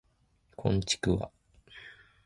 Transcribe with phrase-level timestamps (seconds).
[0.55, 1.29] こんちくわ